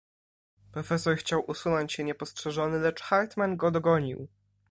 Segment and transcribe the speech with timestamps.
[0.71, 4.27] "Profesor chciał usunąć się niepostrzeżony, lecz Hartmann go dogonił."